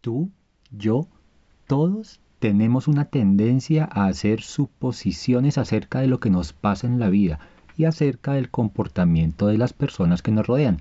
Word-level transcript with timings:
Tú, 0.00 0.30
yo, 0.70 1.08
todos 1.66 2.20
tenemos 2.38 2.88
una 2.88 3.04
tendencia 3.04 3.86
a 3.92 4.06
hacer 4.06 4.40
suposiciones 4.40 5.58
acerca 5.58 6.00
de 6.00 6.06
lo 6.06 6.20
que 6.20 6.30
nos 6.30 6.54
pasa 6.54 6.86
en 6.86 6.98
la 6.98 7.10
vida 7.10 7.38
y 7.76 7.84
acerca 7.84 8.32
del 8.32 8.50
comportamiento 8.50 9.46
de 9.46 9.58
las 9.58 9.74
personas 9.74 10.22
que 10.22 10.30
nos 10.30 10.46
rodean. 10.46 10.78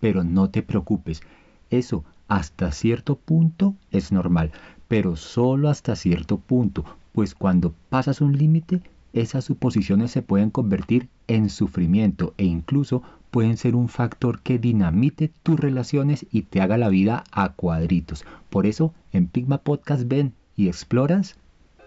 Pero 0.00 0.24
no 0.24 0.48
te 0.48 0.62
preocupes, 0.62 1.20
eso 1.68 2.04
hasta 2.28 2.72
cierto 2.72 3.16
punto 3.16 3.74
es 3.90 4.10
normal, 4.10 4.52
pero 4.88 5.16
solo 5.16 5.68
hasta 5.68 5.94
cierto 5.94 6.38
punto, 6.38 6.84
pues 7.12 7.34
cuando 7.34 7.74
pasas 7.90 8.22
un 8.22 8.38
límite, 8.38 8.80
esas 9.12 9.44
suposiciones 9.44 10.10
se 10.10 10.22
pueden 10.22 10.48
convertir 10.48 11.10
en 11.26 11.50
sufrimiento 11.50 12.32
e 12.38 12.46
incluso 12.46 13.02
pueden 13.32 13.56
ser 13.56 13.74
un 13.74 13.88
factor 13.88 14.42
que 14.42 14.58
dinamite 14.58 15.32
tus 15.42 15.58
relaciones 15.58 16.26
y 16.30 16.42
te 16.42 16.60
haga 16.60 16.76
la 16.76 16.90
vida 16.90 17.24
a 17.32 17.54
cuadritos. 17.54 18.26
Por 18.50 18.66
eso, 18.66 18.92
en 19.10 19.26
Pigma 19.26 19.58
Podcast 19.58 20.06
ven 20.06 20.34
y 20.54 20.68
exploras 20.68 21.36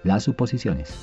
las 0.04 0.24
suposiciones. 0.24 0.98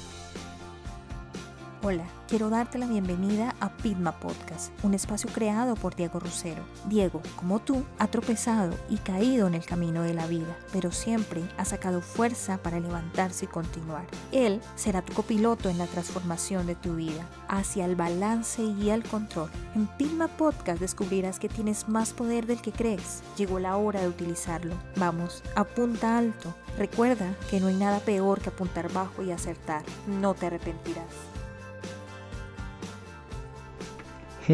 Hola, 1.84 2.04
quiero 2.28 2.48
darte 2.48 2.78
la 2.78 2.86
bienvenida 2.86 3.56
a 3.59 3.77
Pitma 3.77 4.12
Podcast, 4.12 4.70
un 4.84 4.95
espacio 4.95 5.28
creado 5.34 5.74
por 5.74 5.96
Diego 5.96 6.20
Rosero. 6.20 6.62
Diego, 6.86 7.20
como 7.34 7.59
tú, 7.59 7.82
ha 7.98 8.06
tropezado 8.06 8.73
y 8.88 8.98
caído 8.98 9.48
en 9.48 9.54
el 9.54 9.64
camino 9.64 10.04
de 10.04 10.14
la 10.14 10.28
vida, 10.28 10.56
pero 10.73 10.92
siempre 10.92 11.42
ha 11.59 11.64
sacado 11.64 12.00
fuerza 12.00 12.59
para 12.59 12.78
levantarse 12.78 13.46
y 13.46 13.48
continuar. 13.48 14.06
Él 14.30 14.60
será 14.76 15.02
tu 15.02 15.12
copiloto 15.12 15.70
en 15.70 15.78
la 15.78 15.88
transformación 15.88 16.68
de 16.68 16.76
tu 16.76 16.95
vida, 16.95 17.26
hacia 17.48 17.84
el 17.84 17.96
balance 17.96 18.62
y 18.62 18.90
el 18.90 19.02
control. 19.02 19.51
En 19.74 19.88
Pitma 19.88 20.28
Podcast 20.28 20.78
descubrirás 20.78 21.40
que 21.40 21.48
tienes 21.48 21.88
más 21.88 22.12
poder 22.12 22.46
del 22.46 22.62
que 22.62 22.70
crees. 22.70 23.24
Llegó 23.37 23.59
la 23.59 23.76
hora 23.76 24.02
de 24.02 24.09
utilizarlo. 24.09 24.76
Vamos, 24.95 25.42
apunta 25.56 26.16
alto. 26.16 26.54
Recuerda 26.78 27.34
que 27.51 27.59
no 27.59 27.66
hay 27.66 27.74
nada 27.74 27.98
peor 27.98 28.40
que 28.40 28.51
apuntar 28.51 28.92
bajo 28.92 29.24
y 29.24 29.32
acertar. 29.32 29.82
No 30.07 30.35
te 30.35 30.46
arrepentirás. 30.46 31.32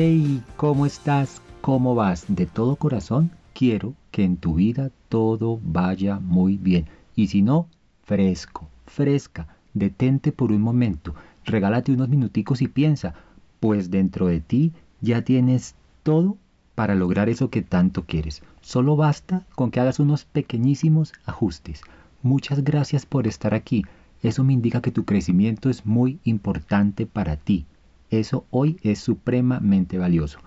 Hey, 0.01 0.45
¿cómo 0.57 0.87
estás? 0.87 1.43
¿Cómo 1.61 1.97
vas? 1.97 2.25
De 2.29 2.47
todo 2.47 2.77
corazón 2.77 3.33
quiero 3.53 3.95
que 4.13 4.23
en 4.23 4.37
tu 4.37 4.55
vida 4.55 4.93
todo 5.09 5.59
vaya 5.61 6.21
muy 6.21 6.57
bien. 6.57 6.87
Y 7.17 7.27
si 7.27 7.43
no, 7.43 7.67
fresco, 8.05 8.69
fresca, 8.87 9.49
detente 9.75 10.31
por 10.31 10.53
un 10.53 10.63
momento, 10.63 11.17
regálate 11.45 11.91
unos 11.91 12.09
minuticos 12.09 12.63
y 12.63 12.69
piensa, 12.69 13.15
pues 13.59 13.91
dentro 13.91 14.29
de 14.29 14.39
ti 14.39 14.73
ya 15.01 15.23
tienes 15.23 15.75
todo 16.05 16.37
para 16.77 16.95
lograr 16.95 17.29
eso 17.29 17.51
que 17.51 17.63
tanto 17.63 18.05
quieres. 18.05 18.43
Solo 18.61 18.95
basta 18.95 19.47
con 19.57 19.73
que 19.73 19.81
hagas 19.81 19.99
unos 19.99 20.25
pequeñísimos 20.27 21.13
ajustes. 21.25 21.81
Muchas 22.23 22.63
gracias 22.63 23.05
por 23.05 23.27
estar 23.27 23.53
aquí. 23.53 23.85
Eso 24.23 24.45
me 24.45 24.53
indica 24.53 24.81
que 24.81 24.93
tu 24.93 25.05
crecimiento 25.05 25.69
es 25.69 25.85
muy 25.85 26.21
importante 26.23 27.05
para 27.05 27.35
ti. 27.37 27.67
Eso 28.11 28.47
hoy 28.51 28.79
es 28.83 29.01
supremamente 29.01 29.99
valioso. 29.99 30.39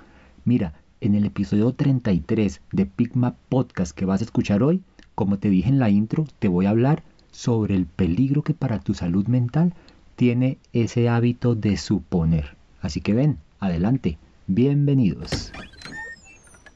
Mira, 0.45 0.73
en 0.99 1.13
el 1.13 1.25
episodio 1.25 1.73
33 1.73 2.59
de 2.71 2.85
Pigma 2.87 3.35
Podcast 3.49 3.95
que 3.95 4.05
vas 4.05 4.21
a 4.21 4.23
escuchar 4.23 4.63
hoy, 4.63 4.81
como 5.13 5.37
te 5.37 5.49
dije 5.49 5.69
en 5.69 5.77
la 5.77 5.91
intro, 5.91 6.25
te 6.39 6.47
voy 6.47 6.65
a 6.65 6.71
hablar 6.71 7.03
sobre 7.29 7.75
el 7.75 7.85
peligro 7.85 8.41
que 8.41 8.55
para 8.55 8.79
tu 8.79 8.95
salud 8.95 9.27
mental 9.27 9.75
tiene 10.15 10.57
ese 10.73 11.07
hábito 11.07 11.53
de 11.53 11.77
suponer. 11.77 12.55
Así 12.81 12.99
que 12.99 13.13
ven, 13.13 13.37
adelante, 13.59 14.17
bienvenidos. 14.47 15.51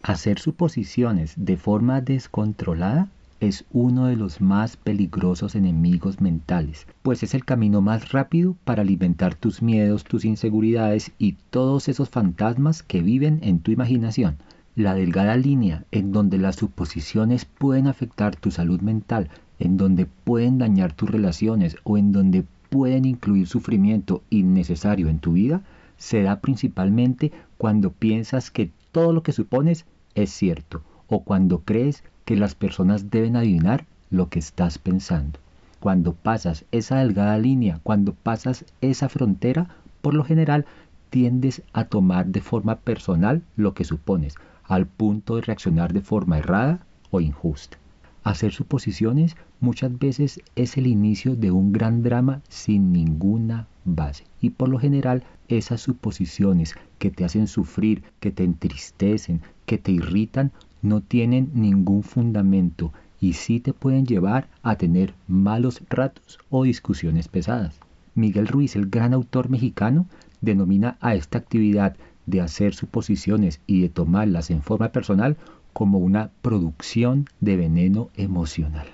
Hacer 0.04 0.38
suposiciones 0.38 1.34
de 1.36 1.58
forma 1.58 2.02
descontrolada 2.02 3.10
es 3.40 3.66
uno 3.72 4.08
de 4.08 4.16
los 4.16 4.42
más 4.42 4.78
peligrosos 4.78 5.56
enemigos 5.56 6.22
mentales, 6.22 6.88
pues 7.02 7.22
es 7.24 7.34
el 7.34 7.44
camino 7.44 7.82
más 7.82 8.12
rápido 8.12 8.56
para 8.64 8.82
alimentar 8.82 9.36
tus 9.36 9.62
miedos, 9.62 10.04
tus 10.04 10.26
inseguridades 10.26 11.12
y 11.18 11.34
todos 11.50 11.90
esos 11.90 12.10
fantasmas 12.10 12.82
que 12.82 13.02
viven 13.02 13.40
en 13.44 13.60
tu 13.60 13.72
imaginación. 13.72 14.38
La 14.76 14.94
delgada 14.94 15.38
línea 15.38 15.86
en 15.92 16.12
donde 16.12 16.38
las 16.38 16.56
suposiciones 16.56 17.46
pueden 17.46 17.88
afectar 17.88 18.36
tu 18.36 18.52
salud 18.52 18.82
mental, 18.82 19.30
en 19.60 19.78
donde 19.78 20.06
pueden 20.06 20.58
dañar 20.58 20.94
tus 20.94 21.10
relaciones 21.10 21.78
o 21.84 21.98
en 21.98 22.12
donde 22.12 22.46
pueden 22.70 23.06
incluir 23.06 23.48
sufrimiento 23.48 24.22
innecesario 24.30 25.08
en 25.08 25.20
tu 25.20 25.34
vida, 25.34 25.62
se 25.98 26.24
da 26.24 26.42
principalmente 26.42 27.32
cuando 27.58 27.92
piensas 27.92 28.52
que 28.52 28.72
todo 28.92 29.14
lo 29.14 29.24
que 29.24 29.32
supones 29.32 29.86
es 30.14 30.30
cierto 30.30 30.82
o 31.08 31.24
cuando 31.24 31.60
crees 31.60 32.04
que 32.26 32.36
las 32.36 32.56
personas 32.56 33.10
deben 33.12 33.36
adivinar 33.36 33.86
lo 34.10 34.30
que 34.30 34.40
estás 34.40 34.78
pensando. 34.78 35.40
Cuando 35.80 36.14
pasas 36.14 36.66
esa 36.72 36.98
delgada 36.98 37.38
línea, 37.38 37.80
cuando 37.84 38.14
pasas 38.14 38.66
esa 38.82 39.10
frontera, 39.10 39.70
por 40.02 40.14
lo 40.14 40.24
general 40.24 40.66
tiendes 41.10 41.62
a 41.72 41.86
tomar 41.86 42.26
de 42.28 42.42
forma 42.42 42.78
personal 42.78 43.44
lo 43.56 43.74
que 43.74 43.86
supones, 43.86 44.36
al 44.64 44.88
punto 44.88 45.36
de 45.36 45.44
reaccionar 45.44 45.94
de 45.94 46.02
forma 46.02 46.40
errada 46.40 46.80
o 47.12 47.22
injusta. 47.22 47.78
Hacer 48.24 48.52
suposiciones 48.52 49.36
muchas 49.60 49.98
veces 50.00 50.42
es 50.56 50.78
el 50.78 50.88
inicio 50.88 51.36
de 51.36 51.52
un 51.52 51.72
gran 51.72 52.02
drama 52.02 52.42
sin 52.50 52.92
ninguna 52.92 53.68
base. 53.84 54.24
Y 54.42 54.50
por 54.50 54.68
lo 54.68 54.80
general 54.80 55.24
esas 55.48 55.82
suposiciones 55.82 56.76
que 56.98 57.12
te 57.12 57.24
hacen 57.24 57.48
sufrir, 57.48 58.04
que 58.20 58.32
te 58.32 58.44
entristecen, 58.44 59.42
que 59.68 59.78
te 59.78 59.92
irritan, 59.92 60.52
no 60.86 61.02
tienen 61.02 61.50
ningún 61.54 62.04
fundamento 62.04 62.94
y 63.20 63.34
sí 63.34 63.60
te 63.60 63.74
pueden 63.74 64.06
llevar 64.06 64.48
a 64.62 64.76
tener 64.76 65.14
malos 65.28 65.82
ratos 65.90 66.40
o 66.50 66.64
discusiones 66.64 67.28
pesadas. 67.28 67.80
Miguel 68.14 68.48
Ruiz, 68.48 68.76
el 68.76 68.90
gran 68.90 69.14
autor 69.14 69.50
mexicano, 69.50 70.06
denomina 70.42 70.98
a 71.02 71.16
esta 71.16 71.40
actividad 71.40 71.96
de 72.26 72.42
hacer 72.42 72.74
suposiciones 72.74 73.62
y 73.68 73.82
de 73.82 73.90
tomarlas 73.90 74.52
en 74.52 74.62
forma 74.62 74.90
personal 74.90 75.38
como 75.74 75.98
una 75.98 76.30
producción 76.42 77.26
de 77.42 77.58
veneno 77.58 78.10
emocional. 78.16 78.88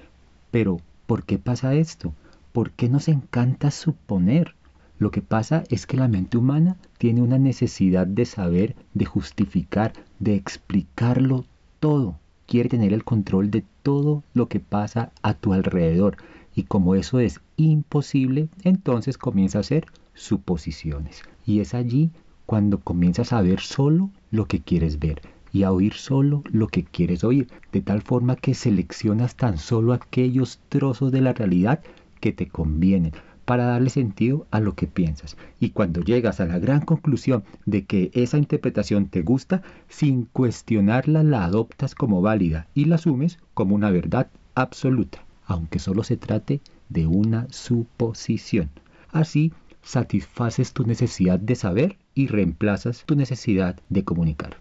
Pero, 0.49 0.79
¿por 1.05 1.23
qué 1.23 1.37
pasa 1.37 1.75
esto? 1.75 2.13
¿Por 2.51 2.71
qué 2.71 2.89
nos 2.89 3.07
encanta 3.07 3.69
suponer? 3.69 4.55
Lo 4.97 5.11
que 5.11 5.21
pasa 5.21 5.63
es 5.69 5.87
que 5.87 5.97
la 5.97 6.07
mente 6.07 6.37
humana 6.37 6.77
tiene 6.97 7.21
una 7.21 7.37
necesidad 7.37 8.07
de 8.07 8.25
saber, 8.25 8.75
de 8.93 9.05
justificar, 9.05 9.93
de 10.19 10.35
explicarlo 10.35 11.45
todo, 11.81 12.19
quiere 12.45 12.69
tener 12.69 12.93
el 12.93 13.03
control 13.03 13.51
de 13.51 13.65
todo 13.81 14.23
lo 14.33 14.47
que 14.47 14.61
pasa 14.61 15.11
a 15.23 15.33
tu 15.33 15.51
alrededor. 15.51 16.15
Y 16.55 16.63
como 16.63 16.95
eso 16.95 17.19
es 17.19 17.41
imposible, 17.57 18.47
entonces 18.63 19.17
comienza 19.17 19.57
a 19.57 19.61
hacer 19.61 19.87
suposiciones. 20.13 21.23
Y 21.45 21.59
es 21.59 21.73
allí 21.73 22.11
cuando 22.45 22.79
comienzas 22.79 23.33
a 23.33 23.41
ver 23.41 23.59
solo 23.59 24.11
lo 24.29 24.45
que 24.45 24.59
quieres 24.59 24.99
ver 24.99 25.21
y 25.51 25.63
a 25.63 25.71
oír 25.71 25.93
solo 25.93 26.43
lo 26.51 26.67
que 26.67 26.83
quieres 26.83 27.23
oír, 27.23 27.47
de 27.71 27.81
tal 27.81 28.01
forma 28.01 28.35
que 28.35 28.53
seleccionas 28.53 29.35
tan 29.35 29.57
solo 29.57 29.91
aquellos 29.91 30.59
trozos 30.69 31.11
de 31.11 31.21
la 31.21 31.33
realidad 31.33 31.81
que 32.19 32.31
te 32.31 32.47
convienen 32.47 33.13
para 33.45 33.65
darle 33.65 33.89
sentido 33.89 34.47
a 34.51 34.59
lo 34.59 34.75
que 34.75 34.87
piensas. 34.87 35.37
Y 35.59 35.71
cuando 35.71 36.01
llegas 36.01 36.39
a 36.39 36.45
la 36.45 36.59
gran 36.59 36.81
conclusión 36.81 37.43
de 37.65 37.85
que 37.85 38.11
esa 38.13 38.37
interpretación 38.37 39.07
te 39.07 39.21
gusta, 39.21 39.61
sin 39.89 40.25
cuestionarla 40.25 41.23
la 41.23 41.45
adoptas 41.45 41.95
como 41.95 42.21
válida 42.21 42.67
y 42.73 42.85
la 42.85 42.95
asumes 42.95 43.39
como 43.53 43.75
una 43.75 43.91
verdad 43.91 44.27
absoluta, 44.55 45.25
aunque 45.45 45.79
solo 45.79 46.03
se 46.03 46.17
trate 46.17 46.61
de 46.89 47.07
una 47.07 47.47
suposición. 47.49 48.69
Así 49.11 49.53
satisfaces 49.81 50.73
tu 50.73 50.85
necesidad 50.85 51.39
de 51.39 51.55
saber 51.55 51.97
y 52.13 52.27
reemplazas 52.27 53.03
tu 53.05 53.15
necesidad 53.15 53.79
de 53.89 54.03
comunicar. 54.03 54.57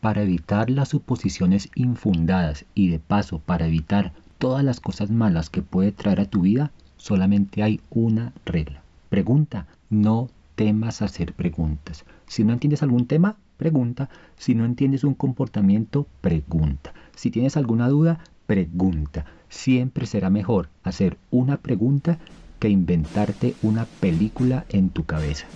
Para 0.00 0.22
evitar 0.22 0.70
las 0.70 0.88
suposiciones 0.88 1.68
infundadas 1.74 2.64
y 2.74 2.88
de 2.88 2.98
paso 2.98 3.40
para 3.40 3.66
evitar 3.66 4.12
todas 4.38 4.64
las 4.64 4.80
cosas 4.80 5.10
malas 5.10 5.50
que 5.50 5.62
puede 5.62 5.92
traer 5.92 6.20
a 6.20 6.24
tu 6.24 6.42
vida, 6.42 6.72
solamente 7.00 7.62
hay 7.62 7.80
una 7.90 8.32
regla. 8.44 8.82
Pregunta, 9.08 9.66
no 9.88 10.28
temas 10.54 11.02
hacer 11.02 11.32
preguntas. 11.32 12.04
Si 12.26 12.44
no 12.44 12.52
entiendes 12.52 12.82
algún 12.82 13.06
tema, 13.06 13.36
pregunta. 13.56 14.08
Si 14.36 14.54
no 14.54 14.64
entiendes 14.64 15.02
un 15.04 15.14
comportamiento, 15.14 16.06
pregunta. 16.20 16.92
Si 17.16 17.30
tienes 17.30 17.56
alguna 17.56 17.88
duda, 17.88 18.20
pregunta. 18.46 19.24
Siempre 19.48 20.06
será 20.06 20.30
mejor 20.30 20.68
hacer 20.84 21.16
una 21.30 21.56
pregunta 21.56 22.18
que 22.58 22.68
inventarte 22.68 23.54
una 23.62 23.86
película 23.86 24.66
en 24.68 24.90
tu 24.90 25.04
cabeza. 25.04 25.46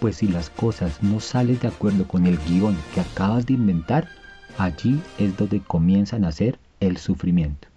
Pues 0.00 0.16
si 0.16 0.28
las 0.28 0.48
cosas 0.48 1.02
no 1.02 1.20
salen 1.20 1.58
de 1.58 1.68
acuerdo 1.68 2.08
con 2.08 2.26
el 2.26 2.38
guion 2.38 2.76
que 2.94 3.00
acabas 3.00 3.44
de 3.44 3.52
inventar, 3.52 4.08
allí 4.56 4.98
es 5.18 5.36
donde 5.36 5.60
comienzan 5.60 6.24
a 6.24 6.32
ser 6.32 6.58
el 6.80 6.96
sufrimiento. 6.96 7.69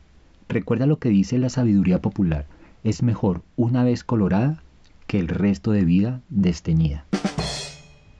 Recuerda 0.53 0.85
lo 0.85 0.99
que 0.99 1.09
dice 1.09 1.39
la 1.39 1.49
sabiduría 1.49 1.99
popular, 1.99 2.45
es 2.83 3.01
mejor 3.01 3.41
una 3.55 3.83
vez 3.83 4.03
colorada 4.03 4.61
que 5.07 5.17
el 5.17 5.27
resto 5.27 5.71
de 5.71 5.83
vida 5.83 6.21
desteñida. 6.29 7.05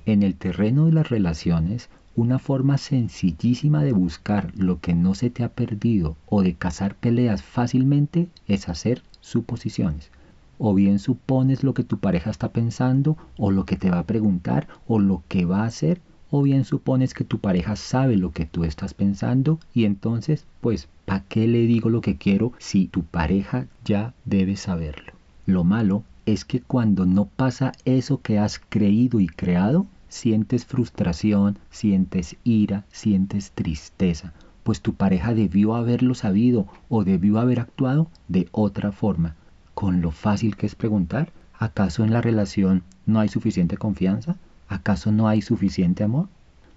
En 0.08 0.24
el 0.24 0.34
terreno 0.34 0.88
de 0.88 0.94
las 0.94 1.10
relaciones, 1.10 1.92
Una 2.16 2.38
forma 2.38 2.78
sencillísima 2.78 3.84
de 3.84 3.92
buscar 3.92 4.52
lo 4.56 4.80
que 4.80 4.94
no 4.94 5.16
se 5.16 5.32
te 5.32 5.44
ha 5.44 5.50
perdido 5.50 6.16
o 6.28 6.44
de 6.44 6.54
cazar 6.54 6.96
peleas 6.96 7.42
fácilmente 7.42 8.30
es 8.48 8.70
hacer 8.70 9.04
suposiciones. 9.20 10.12
O 10.60 10.76
bien 10.76 11.00
supones 11.00 11.64
lo 11.64 11.74
que 11.74 11.84
tu 11.84 11.98
pareja 11.98 12.30
está 12.30 12.50
pensando 12.50 13.18
o 13.38 13.50
lo 13.50 13.66
que 13.66 13.78
te 13.78 13.90
va 13.90 14.00
a 14.00 14.06
preguntar 14.06 14.68
o 14.88 15.00
lo 15.00 15.24
que 15.28 15.46
va 15.46 15.62
a 15.62 15.66
hacer 15.66 16.02
o 16.36 16.42
bien 16.42 16.66
supones 16.66 17.14
que 17.14 17.24
tu 17.24 17.38
pareja 17.38 17.76
sabe 17.76 18.18
lo 18.18 18.32
que 18.32 18.46
tú 18.46 18.64
estás 18.64 18.96
pensando 18.96 19.60
y 19.72 19.86
entonces, 19.86 20.48
pues, 20.62 20.90
¿para 21.06 21.24
qué 21.26 21.48
le 21.48 21.68
digo 21.68 21.92
lo 21.92 22.02
que 22.02 22.18
quiero 22.18 22.54
si 22.58 22.88
tu 22.88 23.04
pareja 23.04 23.68
ya 23.86 24.16
debe 24.26 24.56
saberlo? 24.56 25.14
Lo 25.46 25.64
malo 25.64 26.02
es 26.26 26.44
que 26.44 26.60
cuando 26.60 27.06
no 27.06 27.26
pasa 27.26 27.74
eso 27.86 28.20
que 28.20 28.40
has 28.40 28.60
creído 28.68 29.20
y 29.20 29.28
creado, 29.28 29.86
sientes 30.08 30.66
frustración, 30.66 31.60
sientes 31.70 32.36
ira, 32.44 32.84
sientes 32.92 33.52
tristeza, 33.52 34.34
pues 34.64 34.82
tu 34.82 34.96
pareja 34.96 35.36
debió 35.36 35.76
haberlo 35.76 36.16
sabido 36.16 36.66
o 36.90 37.04
debió 37.04 37.38
haber 37.38 37.60
actuado 37.60 38.08
de 38.28 38.48
otra 38.52 38.92
forma. 38.92 39.36
Con 39.76 40.02
lo 40.02 40.10
fácil 40.10 40.56
que 40.56 40.66
es 40.66 40.74
preguntar, 40.74 41.32
¿acaso 41.60 42.04
en 42.04 42.12
la 42.12 42.22
relación 42.22 42.82
no 43.06 43.20
hay 43.20 43.30
suficiente 43.30 43.78
confianza? 43.78 44.36
¿Acaso 44.74 45.12
no 45.12 45.28
hay 45.28 45.44
suficiente 45.44 46.04
amor? 46.04 46.30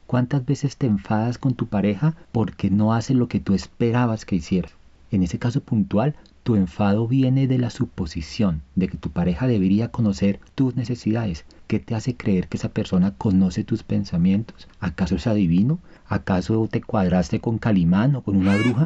¿Cuántas 0.06 0.44
veces 0.44 0.76
te 0.76 0.86
enfadas 0.86 1.38
con 1.38 1.54
tu 1.54 1.66
pareja 1.66 2.14
porque 2.30 2.68
no 2.68 2.92
hace 2.92 3.14
lo 3.14 3.26
que 3.26 3.40
tú 3.40 3.54
esperabas 3.54 4.26
que 4.26 4.36
hiciera? 4.36 4.68
En 5.10 5.22
ese 5.22 5.38
caso 5.38 5.62
puntual, 5.62 6.14
tu 6.42 6.56
enfado 6.56 7.08
viene 7.08 7.46
de 7.46 7.56
la 7.56 7.70
suposición 7.70 8.60
de 8.74 8.88
que 8.88 8.98
tu 8.98 9.08
pareja 9.08 9.46
debería 9.46 9.88
conocer 9.88 10.40
tus 10.54 10.76
necesidades. 10.76 11.46
¿Qué 11.68 11.78
te 11.78 11.94
hace 11.94 12.14
creer 12.14 12.48
que 12.48 12.58
esa 12.58 12.68
persona 12.68 13.12
conoce 13.12 13.64
tus 13.64 13.82
pensamientos? 13.82 14.68
¿Acaso 14.78 15.16
es 15.16 15.26
adivino? 15.26 15.78
¿Acaso 16.06 16.68
te 16.70 16.82
cuadraste 16.82 17.40
con 17.40 17.56
Calimán 17.56 18.14
o 18.14 18.20
con 18.20 18.36
una 18.36 18.58
bruja? 18.58 18.84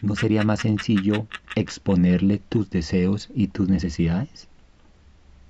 ¿No 0.00 0.16
sería 0.16 0.42
más 0.42 0.60
sencillo 0.60 1.26
exponerle 1.54 2.40
tus 2.48 2.70
deseos 2.70 3.28
y 3.34 3.48
tus 3.48 3.68
necesidades? 3.68 4.48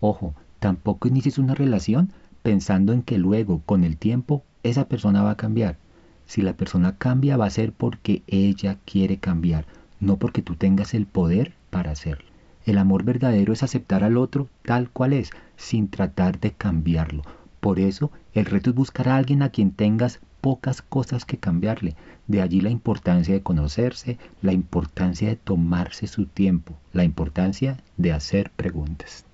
Ojo, 0.00 0.34
tampoco 0.58 1.06
inicies 1.06 1.38
una 1.38 1.54
relación 1.54 2.10
pensando 2.44 2.92
en 2.92 3.02
que 3.02 3.18
luego, 3.18 3.62
con 3.66 3.82
el 3.82 3.96
tiempo, 3.96 4.44
esa 4.62 4.86
persona 4.86 5.24
va 5.24 5.32
a 5.32 5.36
cambiar. 5.36 5.78
Si 6.26 6.42
la 6.42 6.52
persona 6.52 6.96
cambia 6.96 7.36
va 7.36 7.46
a 7.46 7.50
ser 7.50 7.72
porque 7.72 8.22
ella 8.28 8.78
quiere 8.84 9.18
cambiar 9.18 9.66
no 10.04 10.18
porque 10.18 10.42
tú 10.42 10.54
tengas 10.54 10.94
el 10.94 11.06
poder 11.06 11.54
para 11.70 11.90
hacerlo. 11.90 12.28
El 12.64 12.78
amor 12.78 13.04
verdadero 13.04 13.52
es 13.52 13.62
aceptar 13.62 14.04
al 14.04 14.16
otro 14.16 14.48
tal 14.62 14.90
cual 14.90 15.12
es, 15.12 15.30
sin 15.56 15.88
tratar 15.88 16.40
de 16.40 16.52
cambiarlo. 16.52 17.22
Por 17.60 17.78
eso, 17.78 18.10
el 18.32 18.44
reto 18.44 18.70
es 18.70 18.76
buscar 18.76 19.08
a 19.08 19.16
alguien 19.16 19.42
a 19.42 19.48
quien 19.48 19.70
tengas 19.70 20.20
pocas 20.40 20.82
cosas 20.82 21.24
que 21.24 21.38
cambiarle. 21.38 21.96
De 22.26 22.42
allí 22.42 22.60
la 22.60 22.70
importancia 22.70 23.34
de 23.34 23.42
conocerse, 23.42 24.18
la 24.42 24.52
importancia 24.52 25.28
de 25.28 25.36
tomarse 25.36 26.06
su 26.06 26.26
tiempo, 26.26 26.74
la 26.92 27.04
importancia 27.04 27.78
de 27.96 28.12
hacer 28.12 28.50
preguntas. 28.50 29.24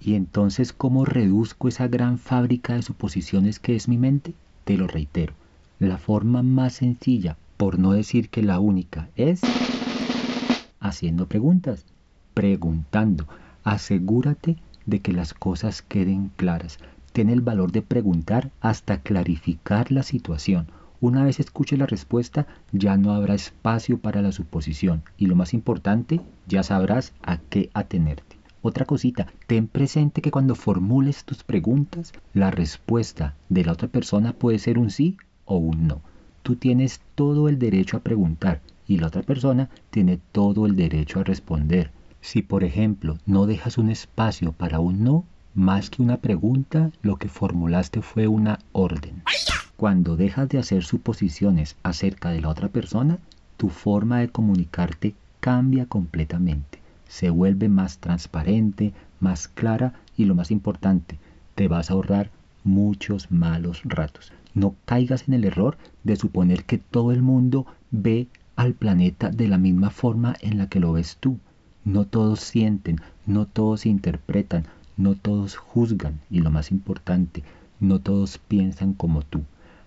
Y 0.00 0.14
entonces, 0.14 0.72
¿cómo 0.72 1.04
reduzco 1.04 1.68
esa 1.68 1.88
gran 1.88 2.18
fábrica 2.18 2.74
de 2.74 2.82
suposiciones 2.82 3.58
que 3.58 3.76
es 3.76 3.88
mi 3.88 3.98
mente? 3.98 4.34
Te 4.64 4.76
lo 4.76 4.86
reitero. 4.86 5.34
La 5.78 5.98
forma 5.98 6.42
más 6.42 6.74
sencilla, 6.74 7.36
por 7.56 7.78
no 7.78 7.92
decir 7.92 8.28
que 8.28 8.42
la 8.42 8.60
única, 8.60 9.08
es 9.16 9.42
haciendo 10.80 11.26
preguntas, 11.26 11.84
preguntando. 12.34 13.26
Asegúrate 13.64 14.56
de 14.86 15.00
que 15.00 15.12
las 15.12 15.34
cosas 15.34 15.82
queden 15.82 16.30
claras. 16.36 16.78
Ten 17.12 17.28
el 17.28 17.40
valor 17.40 17.72
de 17.72 17.82
preguntar 17.82 18.50
hasta 18.60 19.00
clarificar 19.00 19.90
la 19.90 20.02
situación. 20.02 20.68
Una 21.00 21.24
vez 21.24 21.38
escuches 21.40 21.78
la 21.78 21.86
respuesta, 21.86 22.46
ya 22.72 22.96
no 22.96 23.12
habrá 23.12 23.34
espacio 23.34 23.98
para 23.98 24.22
la 24.22 24.32
suposición 24.32 25.02
y 25.16 25.26
lo 25.26 25.36
más 25.36 25.54
importante, 25.54 26.20
ya 26.46 26.62
sabrás 26.62 27.12
a 27.22 27.38
qué 27.38 27.70
atenerte. 27.74 28.27
Otra 28.60 28.84
cosita, 28.86 29.28
ten 29.46 29.68
presente 29.68 30.20
que 30.20 30.32
cuando 30.32 30.56
formules 30.56 31.24
tus 31.24 31.44
preguntas, 31.44 32.12
la 32.34 32.50
respuesta 32.50 33.34
de 33.48 33.64
la 33.64 33.72
otra 33.72 33.86
persona 33.86 34.32
puede 34.32 34.58
ser 34.58 34.78
un 34.78 34.90
sí 34.90 35.16
o 35.44 35.56
un 35.58 35.86
no. 35.86 36.00
Tú 36.42 36.56
tienes 36.56 37.00
todo 37.14 37.48
el 37.48 37.58
derecho 37.58 37.96
a 37.96 38.00
preguntar 38.00 38.60
y 38.88 38.98
la 38.98 39.06
otra 39.06 39.22
persona 39.22 39.68
tiene 39.90 40.18
todo 40.32 40.66
el 40.66 40.74
derecho 40.74 41.20
a 41.20 41.24
responder. 41.24 41.92
Si 42.20 42.42
por 42.42 42.64
ejemplo 42.64 43.18
no 43.26 43.46
dejas 43.46 43.78
un 43.78 43.90
espacio 43.90 44.52
para 44.52 44.80
un 44.80 45.04
no, 45.04 45.24
más 45.54 45.88
que 45.90 46.02
una 46.02 46.16
pregunta, 46.16 46.90
lo 47.02 47.16
que 47.16 47.28
formulaste 47.28 48.02
fue 48.02 48.26
una 48.26 48.58
orden. 48.72 49.22
Cuando 49.76 50.16
dejas 50.16 50.48
de 50.48 50.58
hacer 50.58 50.82
suposiciones 50.82 51.76
acerca 51.84 52.30
de 52.30 52.40
la 52.40 52.48
otra 52.48 52.68
persona, 52.68 53.18
tu 53.56 53.68
forma 53.68 54.18
de 54.18 54.28
comunicarte 54.28 55.14
cambia 55.38 55.86
completamente. 55.86 56.80
Se 57.08 57.30
vuelve 57.30 57.68
más 57.68 57.98
transparente, 57.98 58.92
más 59.18 59.48
clara 59.48 59.94
y 60.16 60.26
lo 60.26 60.34
más 60.34 60.50
importante, 60.50 61.18
te 61.54 61.66
vas 61.66 61.90
a 61.90 61.94
ahorrar 61.94 62.30
muchos 62.64 63.30
malos 63.30 63.80
ratos. 63.84 64.32
No 64.54 64.76
caigas 64.84 65.26
en 65.26 65.34
el 65.34 65.44
error 65.44 65.76
de 66.04 66.16
suponer 66.16 66.64
que 66.64 66.78
todo 66.78 67.10
el 67.10 67.22
mundo 67.22 67.66
ve 67.90 68.28
al 68.56 68.74
planeta 68.74 69.30
de 69.30 69.48
la 69.48 69.58
misma 69.58 69.90
forma 69.90 70.36
en 70.40 70.58
la 70.58 70.68
que 70.68 70.80
lo 70.80 70.92
ves 70.92 71.16
tú. 71.18 71.38
No 71.84 72.04
todos 72.04 72.40
sienten, 72.40 73.00
no 73.26 73.46
todos 73.46 73.86
interpretan, 73.86 74.66
no 74.96 75.14
todos 75.14 75.56
juzgan 75.56 76.20
y 76.30 76.40
lo 76.40 76.50
más 76.50 76.70
importante, 76.70 77.42
no 77.80 78.00
todos 78.00 78.38
piensan 78.38 78.92
como 78.92 79.22
tú. 79.22 79.42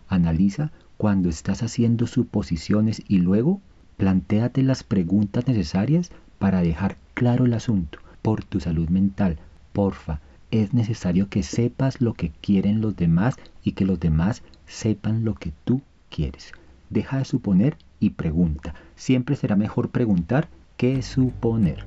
Analiza 0.08 0.72
cuando 0.98 1.30
estás 1.30 1.64
haciendo 1.64 2.08
suposiciones 2.08 3.04
y 3.08 3.18
luego 3.18 3.62
plantéate 3.98 4.64
las 4.64 4.84
preguntas 4.84 5.48
necesarias 5.48 6.12
para 6.40 6.62
dejar 6.62 6.98
claro 7.22 7.46
el 7.46 7.54
asunto. 7.54 8.00
Por 8.24 8.44
tu 8.44 8.60
salud 8.60 8.90
mental, 8.90 9.38
porfa, 9.74 10.22
es 10.50 10.74
necesario 10.74 11.30
que 11.30 11.44
sepas 11.44 12.02
lo 12.02 12.16
que 12.16 12.32
quieren 12.42 12.82
los 12.82 12.96
demás 12.96 13.36
y 13.64 13.74
que 13.74 13.86
los 13.86 14.00
demás 14.00 14.42
sepan 14.66 15.24
lo 15.24 15.36
que 15.36 15.54
tú 15.64 15.84
quieres. 16.10 16.52
Deja 16.90 17.20
de 17.20 17.26
suponer 17.26 17.78
y 18.00 18.10
pregunta. 18.10 18.74
Siempre 18.96 19.36
será 19.36 19.56
mejor 19.56 19.90
preguntar 19.90 20.50
que 20.78 21.04
suponer. 21.04 21.86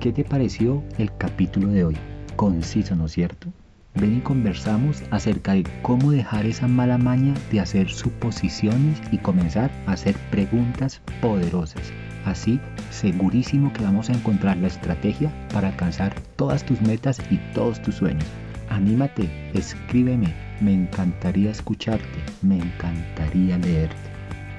¿Qué 0.00 0.10
te 0.10 0.24
pareció 0.24 0.82
el 0.98 1.16
capítulo 1.16 1.68
de 1.68 1.84
hoy? 1.84 1.96
Conciso, 2.34 2.96
¿no 2.96 3.06
es 3.06 3.12
cierto? 3.12 3.52
Ven 3.94 4.16
y 4.16 4.20
conversamos 4.20 5.04
acerca 5.12 5.52
de 5.52 5.64
cómo 5.82 6.10
dejar 6.10 6.44
esa 6.44 6.66
mala 6.66 6.98
maña 6.98 7.34
de 7.52 7.60
hacer 7.60 7.88
suposiciones 7.88 9.00
y 9.12 9.18
comenzar 9.18 9.70
a 9.86 9.92
hacer 9.92 10.16
preguntas 10.32 11.00
poderosas. 11.20 11.92
Así, 12.24 12.60
segurísimo 12.90 13.72
que 13.72 13.82
vamos 13.82 14.08
a 14.08 14.12
encontrar 14.12 14.56
la 14.58 14.68
estrategia 14.68 15.30
para 15.52 15.68
alcanzar 15.68 16.14
todas 16.36 16.64
tus 16.64 16.80
metas 16.82 17.20
y 17.30 17.36
todos 17.54 17.82
tus 17.82 17.96
sueños. 17.96 18.26
Anímate, 18.70 19.28
escríbeme, 19.54 20.32
me 20.60 20.72
encantaría 20.72 21.50
escucharte, 21.50 22.06
me 22.42 22.56
encantaría 22.58 23.58
leerte. 23.58 23.96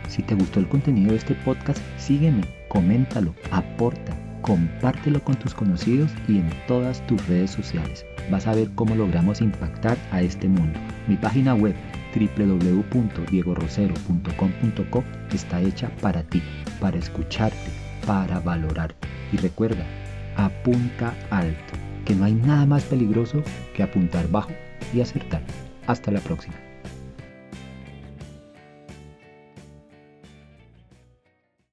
Si 0.07 0.21
te 0.21 0.35
gustó 0.35 0.59
el 0.59 0.67
contenido 0.67 1.11
de 1.11 1.17
este 1.17 1.33
podcast, 1.35 1.79
sígueme, 1.97 2.43
coméntalo, 2.67 3.33
aporta, 3.51 4.13
compártelo 4.41 5.23
con 5.23 5.35
tus 5.35 5.53
conocidos 5.53 6.11
y 6.27 6.39
en 6.39 6.49
todas 6.67 7.05
tus 7.07 7.25
redes 7.27 7.51
sociales. 7.51 8.05
Vas 8.29 8.45
a 8.45 8.53
ver 8.53 8.69
cómo 8.75 8.93
logramos 8.93 9.41
impactar 9.41 9.97
a 10.11 10.21
este 10.21 10.47
mundo. 10.47 10.77
Mi 11.07 11.15
página 11.15 11.55
web 11.55 11.73
www.diegorosero.com.co 12.13 15.03
está 15.33 15.61
hecha 15.61 15.89
para 16.01 16.23
ti, 16.23 16.41
para 16.79 16.97
escucharte, 16.97 17.69
para 18.05 18.39
valorarte. 18.39 19.07
Y 19.31 19.37
recuerda, 19.37 19.85
apunta 20.35 21.13
alto, 21.29 21.73
que 22.05 22.15
no 22.15 22.25
hay 22.25 22.33
nada 22.33 22.65
más 22.65 22.83
peligroso 22.83 23.41
que 23.75 23.83
apuntar 23.83 24.27
bajo 24.29 24.51
y 24.93 24.99
acertar. 25.01 25.41
Hasta 25.87 26.11
la 26.11 26.19
próxima. 26.19 26.72